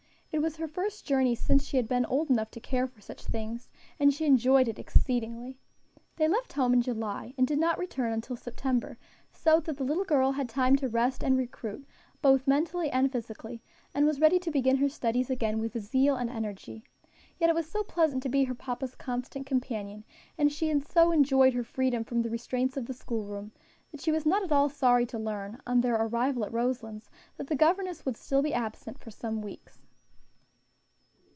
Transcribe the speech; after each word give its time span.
It 0.33 0.41
was 0.41 0.55
her 0.55 0.67
first 0.67 1.05
journey 1.05 1.35
since 1.35 1.65
she 1.65 1.75
had 1.75 1.89
been 1.89 2.05
old 2.05 2.29
enough 2.29 2.49
to 2.51 2.59
care 2.61 2.87
for 2.87 3.01
such 3.01 3.25
things, 3.25 3.69
and 3.99 4.13
she 4.13 4.25
enjoyed 4.25 4.69
it 4.69 4.79
exceedingly. 4.79 5.59
They 6.15 6.29
left 6.29 6.53
home 6.53 6.73
in 6.73 6.81
July, 6.81 7.33
and 7.37 7.45
did 7.45 7.59
not 7.59 7.77
return 7.77 8.13
until 8.13 8.37
September, 8.37 8.97
so 9.33 9.59
that 9.59 9.75
the 9.75 9.83
little 9.83 10.05
girl 10.05 10.31
had 10.31 10.47
time 10.47 10.77
to 10.77 10.87
rest 10.87 11.21
and 11.21 11.37
recruit, 11.37 11.85
both 12.21 12.47
mentally 12.47 12.89
and 12.89 13.11
physically, 13.11 13.61
and 13.93 14.05
was 14.05 14.21
ready 14.21 14.39
to 14.39 14.49
begin 14.49 14.77
her 14.77 14.87
studies 14.87 15.29
again 15.29 15.59
with 15.59 15.77
zeal 15.77 16.15
and 16.15 16.29
energy; 16.29 16.81
yet 17.37 17.49
it 17.49 17.55
was 17.55 17.69
so 17.69 17.83
pleasant 17.83 18.23
to 18.23 18.29
be 18.29 18.45
her 18.45 18.55
papa's 18.55 18.95
constant 18.95 19.45
companion, 19.45 20.05
and 20.37 20.49
she 20.51 20.69
had 20.69 20.87
so 20.87 21.11
enjoyed 21.11 21.53
her 21.53 21.63
freedom 21.63 22.05
from 22.05 22.21
the 22.21 22.29
restraints 22.29 22.77
of 22.77 22.85
the 22.85 22.93
school 22.93 23.25
room, 23.25 23.51
that 23.91 23.99
she 23.99 24.13
was 24.13 24.25
not 24.25 24.43
at 24.43 24.51
all 24.51 24.69
sorry 24.69 25.05
to 25.05 25.19
learn, 25.19 25.61
on 25.67 25.81
their 25.81 25.95
arrival 25.95 26.45
at 26.45 26.53
Roselands, 26.53 27.11
that 27.35 27.47
the 27.47 27.55
governess 27.55 28.05
would 28.05 28.15
still 28.15 28.41
be 28.41 28.53
absent 28.53 28.97
for 28.97 29.11
some 29.11 29.41
weeks. 29.41 29.81